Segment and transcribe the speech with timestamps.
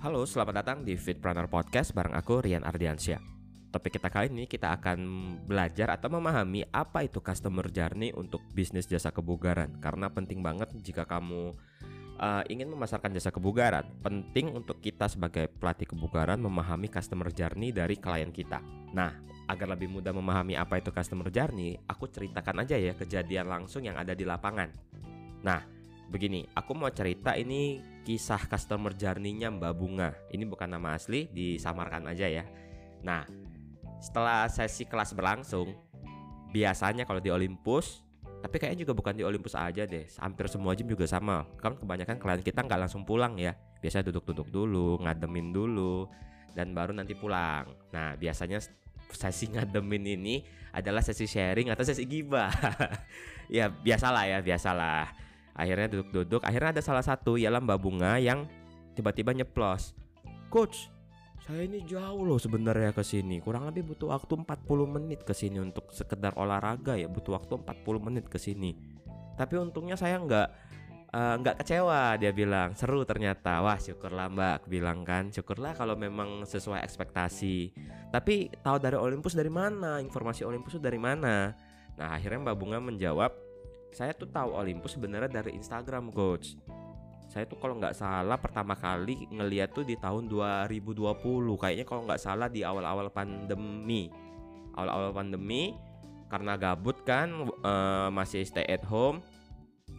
[0.00, 3.20] Halo, selamat datang di Fitpreneur Podcast bareng aku Rian Ardiansyah.
[3.68, 4.96] Topik kita kali ini kita akan
[5.44, 11.04] belajar atau memahami apa itu customer journey untuk bisnis jasa kebugaran karena penting banget jika
[11.04, 11.52] kamu
[12.16, 18.00] uh, ingin memasarkan jasa kebugaran, penting untuk kita sebagai pelatih kebugaran memahami customer journey dari
[18.00, 18.64] klien kita.
[18.96, 19.12] Nah,
[19.52, 24.00] agar lebih mudah memahami apa itu customer journey, aku ceritakan aja ya kejadian langsung yang
[24.00, 24.72] ada di lapangan.
[25.44, 25.79] Nah,
[26.10, 30.10] begini, aku mau cerita ini kisah customer journey-nya Mbak Bunga.
[30.34, 32.44] Ini bukan nama asli, disamarkan aja ya.
[33.06, 33.22] Nah,
[34.02, 35.70] setelah sesi kelas berlangsung,
[36.50, 38.02] biasanya kalau di Olympus,
[38.42, 41.46] tapi kayaknya juga bukan di Olympus aja deh, hampir semua gym juga sama.
[41.62, 46.10] Kan kebanyakan klien kita nggak langsung pulang ya, biasanya duduk-duduk dulu, ngademin dulu,
[46.58, 47.70] dan baru nanti pulang.
[47.94, 48.58] Nah, biasanya
[49.14, 50.42] sesi ngademin ini
[50.74, 52.50] adalah sesi sharing atau sesi gibah.
[53.46, 56.42] ya biasalah ya, biasalah akhirnya duduk-duduk.
[56.42, 58.46] Akhirnya ada salah satu ialah Mbak Bunga yang
[58.94, 59.94] tiba-tiba nyeplos.
[60.50, 60.90] Coach
[61.40, 63.40] saya ini jauh loh sebenarnya ke sini.
[63.40, 67.08] Kurang lebih butuh waktu 40 menit ke sini untuk sekedar olahraga ya.
[67.08, 68.76] Butuh waktu 40 menit ke sini.
[69.34, 70.48] Tapi untungnya saya nggak
[71.10, 72.76] uh, nggak kecewa dia bilang.
[72.76, 73.64] Seru ternyata.
[73.64, 75.32] Wah syukurlah mbak bilang kan.
[75.32, 77.72] Syukurlah kalau memang sesuai ekspektasi.
[78.12, 79.96] Tapi tahu dari Olympus dari mana?
[79.98, 81.56] Informasi Olympus itu dari mana?
[81.96, 83.32] Nah akhirnya mbak Bunga menjawab
[83.92, 86.54] saya tuh tahu Olympus sebenarnya dari Instagram coach.
[87.30, 90.98] Saya tuh kalau nggak salah pertama kali ngeliat tuh di tahun 2020
[91.62, 94.10] kayaknya kalau nggak salah di awal-awal pandemi.
[94.74, 95.74] Awal-awal pandemi
[96.30, 99.18] karena gabut kan uh, masih stay at home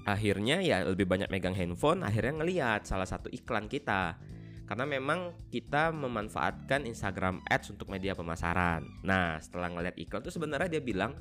[0.07, 4.17] akhirnya ya lebih banyak megang handphone akhirnya ngeliat salah satu iklan kita.
[4.65, 9.03] Karena memang kita memanfaatkan Instagram Ads untuk media pemasaran.
[9.03, 11.11] Nah, setelah ngeliat iklan tuh sebenarnya dia bilang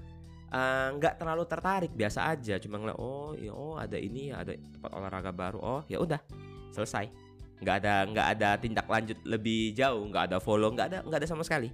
[0.98, 2.58] nggak uh, terlalu tertarik biasa aja.
[2.58, 5.58] Cuma ngeliat oh ya oh ada ini ada tempat olahraga baru.
[5.62, 6.18] Oh ya udah
[6.74, 7.06] selesai.
[7.62, 11.28] Nggak ada nggak ada tindak lanjut lebih jauh nggak ada follow nggak ada nggak ada
[11.30, 11.70] sama sekali.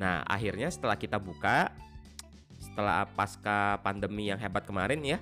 [0.00, 1.68] Nah akhirnya setelah kita buka
[2.60, 5.18] setelah pasca pandemi yang hebat kemarin ya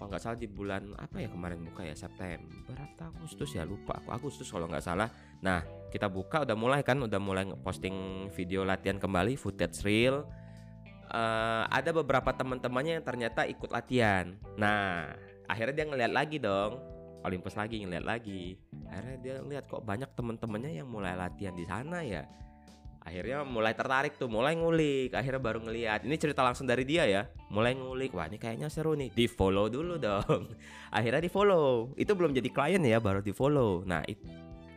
[0.00, 4.00] kalau nggak salah di bulan apa ya kemarin buka ya September atau Agustus ya lupa
[4.00, 5.12] aku Agustus kalau nggak salah.
[5.44, 5.60] Nah
[5.92, 10.24] kita buka udah mulai kan udah mulai posting video latihan kembali footage real
[11.10, 14.34] uh, ada beberapa teman-temannya yang ternyata ikut latihan.
[14.56, 15.10] Nah,
[15.50, 16.78] akhirnya dia ngeliat lagi dong.
[17.20, 18.56] Olympus lagi ngeliat lagi.
[18.88, 22.24] Akhirnya dia ngeliat kok banyak teman-temannya yang mulai latihan di sana ya.
[23.00, 25.16] Akhirnya mulai tertarik tuh, mulai ngulik.
[25.16, 26.04] Akhirnya baru ngeliat.
[26.04, 27.28] Ini cerita langsung dari dia ya.
[27.48, 28.12] Mulai ngulik.
[28.12, 29.12] Wah, ini kayaknya seru nih.
[29.12, 30.52] Di follow dulu dong.
[30.96, 31.96] Akhirnya di follow.
[31.96, 33.84] Itu belum jadi klien ya, baru di follow.
[33.88, 34.28] Nah, itu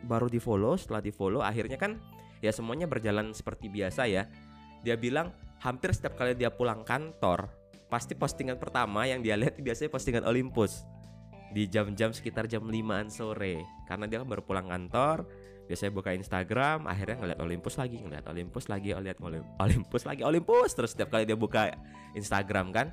[0.04, 0.76] baru di follow.
[0.76, 2.00] Setelah di follow, akhirnya kan
[2.44, 4.28] ya semuanya berjalan seperti biasa ya.
[4.84, 5.32] Dia bilang,
[5.64, 7.48] hampir setiap kali dia pulang kantor,
[7.88, 10.84] pasti postingan pertama yang dia lihat biasanya postingan Olympus.
[11.56, 13.64] Di jam-jam sekitar jam 5an sore.
[13.88, 15.24] Karena dia kan baru pulang kantor
[15.64, 19.16] biasanya buka Instagram akhirnya ngeliat Olympus lagi ngeliat Olympus lagi ngeliat
[19.64, 20.76] Olympus lagi Olympus!
[20.76, 21.72] Terus setiap kali dia buka
[22.12, 22.92] Instagram kan.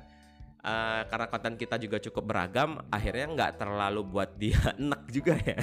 [0.62, 5.58] Uh, karena konten kita juga cukup beragam akhirnya nggak terlalu buat dia enak juga ya.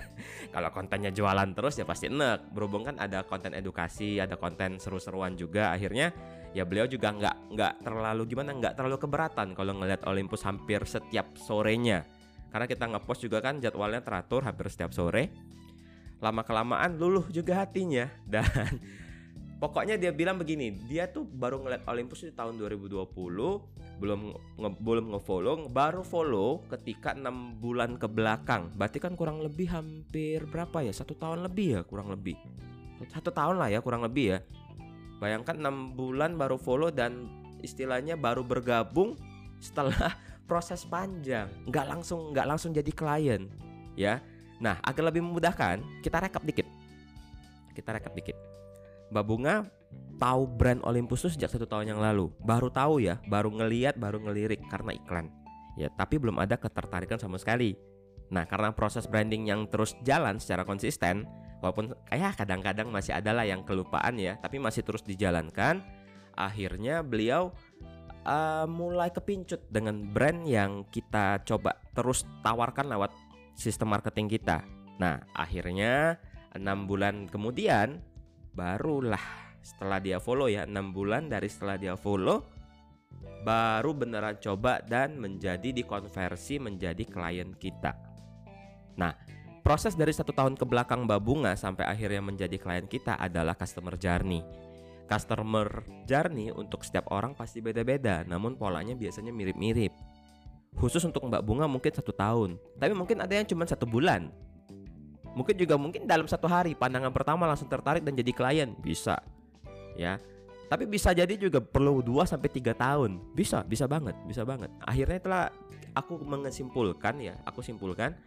[0.51, 5.39] Kalau kontennya jualan terus ya pasti enak berhubung kan ada konten edukasi ada konten seru-seruan
[5.39, 6.11] juga akhirnya
[6.53, 11.37] ya beliau juga nggak nggak terlalu gimana nggak terlalu keberatan kalau ngelihat Olympus hampir setiap
[11.37, 12.05] sorenya
[12.49, 15.29] karena kita ngepost juga kan jadwalnya teratur hampir setiap sore
[16.19, 18.45] lama kelamaan luluh juga hatinya dan
[19.59, 23.11] Pokoknya dia bilang begini, dia tuh baru ngeliat Olympus di tahun 2020,
[23.99, 24.21] belum
[24.55, 28.71] nge, belum ngefollow, baru follow ketika enam bulan ke belakang.
[28.79, 30.95] Berarti kan kurang lebih hampir berapa ya?
[30.95, 32.39] Satu tahun lebih ya, kurang lebih.
[33.11, 34.39] Satu tahun lah ya, kurang lebih ya.
[35.19, 37.27] Bayangkan enam bulan baru follow dan
[37.59, 39.19] istilahnya baru bergabung
[39.59, 40.15] setelah
[40.49, 43.51] proses panjang, nggak langsung nggak langsung jadi klien,
[43.93, 44.23] ya.
[44.59, 46.67] Nah, agar lebih memudahkan, kita rekap dikit.
[47.75, 48.35] Kita rekap dikit
[49.09, 49.65] Mbak Bunga
[50.21, 52.29] tahu brand Olympus itu sejak satu tahun yang lalu.
[52.45, 55.33] Baru tahu ya, baru ngeliat, baru ngelirik karena iklan.
[55.79, 57.73] Ya, tapi belum ada ketertarikan sama sekali.
[58.29, 61.25] Nah, karena proses branding yang terus jalan secara konsisten,
[61.59, 65.83] walaupun kayak kadang-kadang masih ada lah yang kelupaan ya, tapi masih terus dijalankan.
[66.39, 67.51] Akhirnya beliau
[68.23, 73.11] uh, mulai kepincut dengan brand yang kita coba terus tawarkan lewat
[73.59, 74.63] sistem marketing kita.
[74.99, 76.15] Nah, akhirnya
[76.55, 77.99] enam bulan kemudian
[78.55, 79.21] barulah
[79.59, 82.47] setelah dia follow ya 6 bulan dari setelah dia follow
[83.43, 87.95] baru beneran coba dan menjadi dikonversi menjadi klien kita.
[88.99, 89.15] Nah,
[89.69, 93.93] proses dari satu tahun ke belakang Mbak Bunga sampai akhirnya menjadi klien kita adalah customer
[94.01, 94.41] journey.
[95.05, 99.93] Customer journey untuk setiap orang pasti beda-beda, namun polanya biasanya mirip-mirip.
[100.73, 104.33] Khusus untuk Mbak Bunga mungkin satu tahun, tapi mungkin ada yang cuma satu bulan,
[105.37, 108.73] mungkin juga mungkin dalam satu hari pandangan pertama langsung tertarik dan jadi klien.
[108.81, 109.21] Bisa
[109.93, 110.17] ya.
[110.65, 113.21] Tapi bisa jadi juga perlu 2 sampai tiga tahun.
[113.37, 114.73] Bisa bisa banget bisa banget.
[114.81, 115.45] Akhirnya telah
[115.93, 118.17] aku mengesimpulkan ya aku simpulkan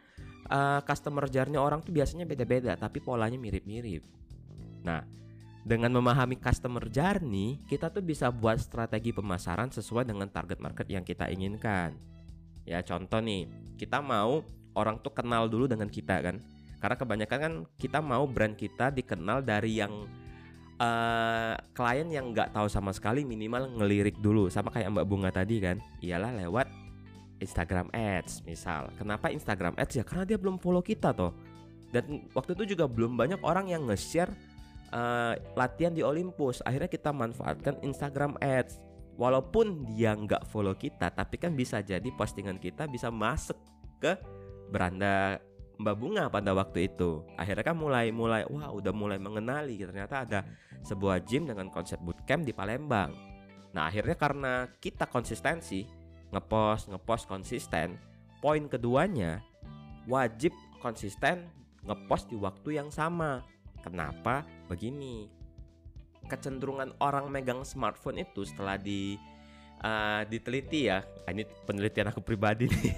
[0.48, 4.02] uh, customer journey orang tuh biasanya beda-beda tapi polanya mirip-mirip
[4.82, 5.04] nah
[5.62, 11.06] dengan memahami customer journey, kita tuh bisa buat strategi pemasaran sesuai dengan target market yang
[11.06, 11.94] kita inginkan.
[12.66, 13.46] Ya, contoh nih,
[13.78, 14.42] kita mau
[14.74, 16.42] orang tuh kenal dulu dengan kita kan.
[16.82, 20.02] Karena kebanyakan kan kita mau brand kita dikenal dari yang
[20.82, 25.62] uh, klien yang nggak tahu sama sekali minimal ngelirik dulu sama kayak Mbak Bunga tadi
[25.62, 25.78] kan.
[26.02, 26.66] Iyalah lewat
[27.42, 28.88] Instagram Ads misal.
[28.94, 30.04] Kenapa Instagram Ads ya?
[30.06, 31.34] Karena dia belum follow kita toh.
[31.92, 34.32] Dan waktu itu juga belum banyak orang yang nge-share
[34.92, 38.78] uh, latihan di Olympus akhirnya kita manfaatkan Instagram Ads
[39.16, 43.56] walaupun dia nggak follow kita tapi kan bisa jadi postingan kita bisa masuk
[43.98, 44.16] ke
[44.72, 45.40] beranda
[45.80, 50.40] Mbak Bunga pada waktu itu akhirnya kan mulai mulai wah udah mulai mengenali ternyata ada
[50.84, 53.12] sebuah gym dengan konsep bootcamp di Palembang
[53.72, 55.84] nah akhirnya karena kita konsistensi
[56.32, 58.00] ngepost ngepost konsisten
[58.40, 59.44] poin keduanya
[60.08, 60.50] wajib
[60.80, 61.46] konsisten
[61.86, 63.44] ngepost di waktu yang sama
[63.82, 64.46] Kenapa?
[64.70, 65.26] Begini.
[66.30, 69.18] Kecenderungan orang megang smartphone itu setelah di
[69.82, 71.02] uh, diteliti ya.
[71.26, 72.94] Ah, ini penelitian aku pribadi nih.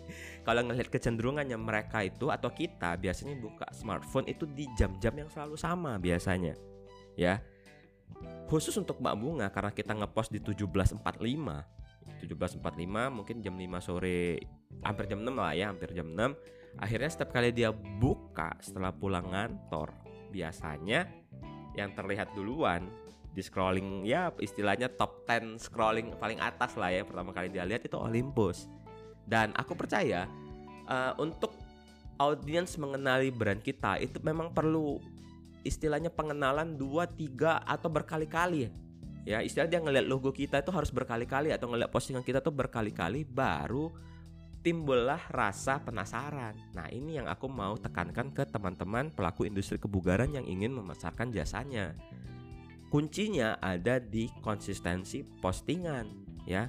[0.46, 5.58] Kalau ngelihat kecenderungannya mereka itu atau kita biasanya buka smartphone itu di jam-jam yang selalu
[5.58, 6.56] sama biasanya.
[7.18, 7.42] Ya.
[8.48, 11.04] Khusus untuk Mbak Bunga karena kita ngepost di 17.45
[12.24, 12.60] 17.45
[13.12, 14.40] mungkin jam 5 sore
[14.84, 19.28] hampir jam 6 lah ya hampir jam 6 akhirnya setiap kali dia buka setelah pulang
[19.32, 19.90] ngantor
[20.30, 21.08] biasanya
[21.78, 22.90] yang terlihat duluan
[23.32, 27.86] di scrolling ya istilahnya top 10 scrolling paling atas lah ya pertama kali dia lihat
[27.86, 28.66] itu Olympus.
[29.28, 30.26] Dan aku percaya
[30.90, 31.54] uh, untuk
[32.18, 34.98] audiens mengenali brand kita itu memang perlu
[35.62, 38.72] istilahnya pengenalan dua tiga atau berkali-kali
[39.28, 43.28] ya istilah dia ngeliat logo kita itu harus berkali-kali atau ngeliat postingan kita tuh berkali-kali
[43.28, 43.92] baru
[44.64, 46.56] timbullah rasa penasaran.
[46.74, 51.94] Nah, ini yang aku mau tekankan ke teman-teman pelaku industri kebugaran yang ingin memasarkan jasanya.
[52.88, 56.08] Kuncinya ada di konsistensi postingan,
[56.48, 56.66] ya.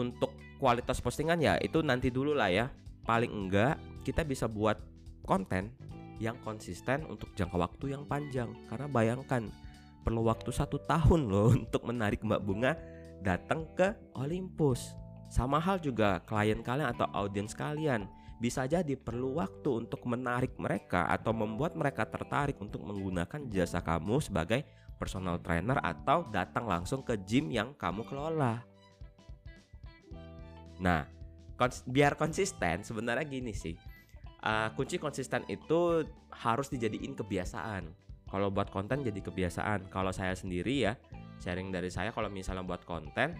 [0.00, 2.66] Untuk kualitas postingan ya itu nanti dulu lah ya.
[3.04, 4.80] Paling enggak kita bisa buat
[5.22, 5.70] konten
[6.18, 8.50] yang konsisten untuk jangka waktu yang panjang.
[8.72, 9.52] Karena bayangkan
[10.02, 12.74] perlu waktu satu tahun loh untuk menarik Mbak Bunga
[13.22, 14.98] datang ke Olympus
[15.32, 18.04] sama hal juga klien kalian atau audiens kalian
[18.42, 24.18] bisa jadi perlu waktu untuk menarik mereka atau membuat mereka tertarik untuk menggunakan jasa kamu
[24.18, 24.66] sebagai
[24.98, 28.66] personal trainer atau datang langsung ke gym yang kamu kelola.
[30.82, 31.06] Nah,
[31.54, 33.78] kons biar konsisten sebenarnya gini sih.
[34.42, 36.02] Uh, kunci konsisten itu
[36.34, 37.94] harus dijadiin kebiasaan.
[38.32, 39.92] Kalau buat konten jadi kebiasaan.
[39.92, 40.96] Kalau saya sendiri ya,
[41.44, 43.36] sharing dari saya kalau misalnya buat konten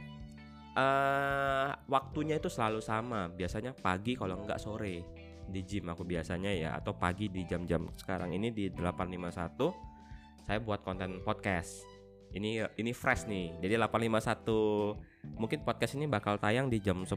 [0.77, 3.33] uh, waktunya itu selalu sama.
[3.33, 5.01] Biasanya pagi kalau enggak sore.
[5.49, 10.85] Di gym aku biasanya ya atau pagi di jam-jam sekarang ini di 851 saya buat
[10.85, 11.89] konten podcast.
[12.33, 13.65] Ini ini fresh nih.
[13.65, 17.15] Jadi 851 mungkin podcast ini bakal tayang di jam 10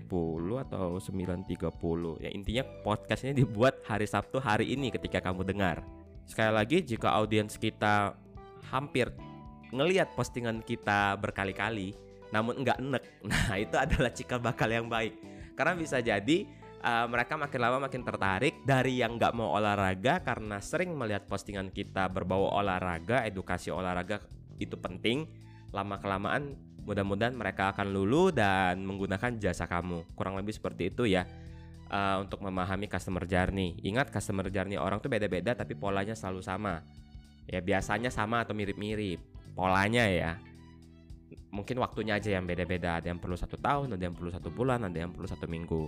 [0.69, 5.81] atau 9.30 ya intinya podcast ini dibuat hari Sabtu hari ini ketika kamu dengar
[6.25, 8.17] sekali lagi jika audiens kita
[8.73, 9.13] hampir
[9.69, 13.03] ngelihat postingan kita berkali-kali namun enggak enek.
[13.31, 15.15] Nah, itu adalah cikal bakal yang baik.
[15.55, 16.43] Karena bisa jadi
[16.83, 21.71] uh, mereka makin lama makin tertarik dari yang nggak mau olahraga karena sering melihat postingan
[21.71, 24.19] kita berbau olahraga, edukasi olahraga
[24.59, 25.31] itu penting.
[25.71, 26.55] Lama kelamaan
[26.85, 30.05] mudah-mudahan mereka akan lulu dan menggunakan jasa kamu.
[30.13, 31.25] Kurang lebih seperti itu ya.
[31.85, 33.77] Uh, untuk memahami customer journey.
[33.85, 36.81] Ingat customer journey orang tuh beda-beda tapi polanya selalu sama.
[37.45, 39.21] Ya biasanya sama atau mirip-mirip.
[39.53, 40.41] Polanya ya
[41.55, 44.83] mungkin waktunya aja yang beda-beda ada yang perlu satu tahun ada yang perlu satu bulan
[44.83, 45.87] ada yang perlu satu minggu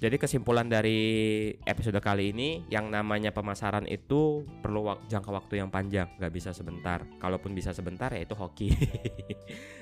[0.00, 5.68] jadi kesimpulan dari episode kali ini yang namanya pemasaran itu perlu wak jangka waktu yang
[5.68, 7.04] panjang, nggak bisa sebentar.
[7.20, 8.72] Kalaupun bisa sebentar ya itu hoki.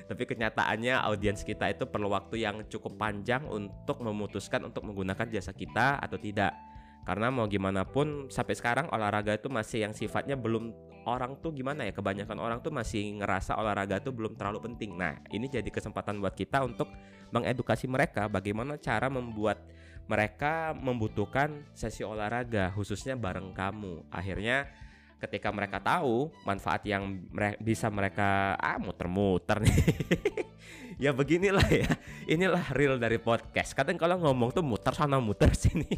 [0.09, 5.53] Tapi kenyataannya audiens kita itu perlu waktu yang cukup panjang untuk memutuskan untuk menggunakan jasa
[5.53, 6.57] kita atau tidak.
[7.05, 10.73] Karena mau gimana pun sampai sekarang olahraga itu masih yang sifatnya belum
[11.09, 14.93] orang tuh gimana ya kebanyakan orang tuh masih ngerasa olahraga tuh belum terlalu penting.
[14.97, 16.89] Nah, ini jadi kesempatan buat kita untuk
[17.33, 19.65] mengedukasi mereka bagaimana cara membuat
[20.09, 24.09] mereka membutuhkan sesi olahraga khususnya bareng kamu.
[24.09, 24.69] Akhirnya
[25.19, 29.79] ketika mereka tahu manfaat yang mere bisa mereka ah muter-muter nih.
[31.05, 31.91] ya beginilah ya.
[32.31, 33.75] Inilah real dari podcast.
[33.75, 35.91] Kadang kalau ngomong tuh muter sana muter sini.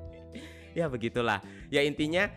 [0.78, 1.44] ya begitulah.
[1.68, 2.32] Ya intinya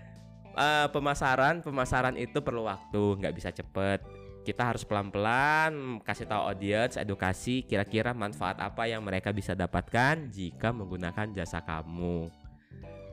[0.56, 4.04] uh, pemasaran pemasaran itu perlu waktu nggak bisa cepet
[4.42, 10.74] kita harus pelan-pelan kasih tahu audience edukasi kira-kira manfaat apa yang mereka bisa dapatkan jika
[10.74, 12.41] menggunakan jasa kamu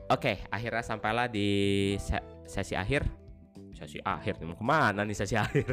[0.09, 1.49] oke akhirnya sampailah di
[2.01, 2.17] se
[2.49, 3.05] sesi akhir
[3.77, 5.71] sesi akhir mau ke mana nih sesi akhir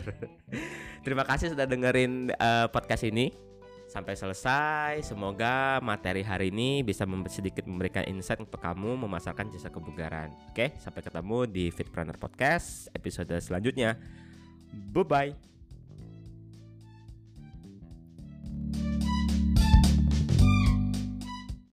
[1.03, 3.47] terima kasih sudah dengerin uh, podcast ini
[3.87, 5.01] sampai selesai.
[5.07, 10.35] Semoga materi hari ini bisa sedikit memberikan insight untuk kamu memasarkan jasa kebugaran.
[10.51, 13.97] Oke, sampai ketemu di Fitpreneur Podcast episode selanjutnya.
[14.93, 15.56] Bye bye.